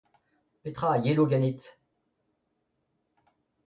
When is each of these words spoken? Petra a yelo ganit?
Petra 0.61 0.87
a 0.95 1.01
yelo 1.03 1.25
ganit? 1.31 1.63